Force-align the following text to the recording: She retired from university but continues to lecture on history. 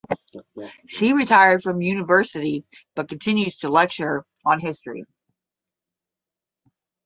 She 0.87 1.13
retired 1.13 1.61
from 1.61 1.79
university 1.83 2.63
but 2.95 3.07
continues 3.07 3.57
to 3.57 3.69
lecture 3.69 4.25
on 4.43 4.59
history. 4.59 5.05